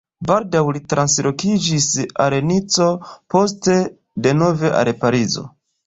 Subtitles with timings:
[0.29, 1.91] Baldaŭ li translokiĝis
[2.25, 2.89] al Nico,
[3.35, 3.79] poste
[4.29, 5.51] denove al Parizo.